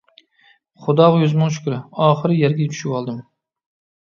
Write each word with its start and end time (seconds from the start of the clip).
خۇداغا 0.85 1.19
يۈز 1.25 1.35
مىڭ 1.41 1.53
شۈكرى، 1.57 1.77
ئاخىر 2.07 2.35
يەرگە 2.39 2.67
چۈشىۋالدىم. 2.73 3.21